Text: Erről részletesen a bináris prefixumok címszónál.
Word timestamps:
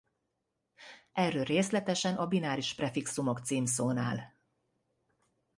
Erről 1.11 1.43
részletesen 1.43 2.15
a 2.15 2.25
bináris 2.27 2.73
prefixumok 2.75 3.39
címszónál. 3.39 4.33